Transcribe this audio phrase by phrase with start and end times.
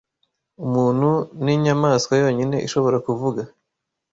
[0.65, 1.09] Umuntu
[1.43, 3.41] ninyamaswa yonyine ishobora kuvuga.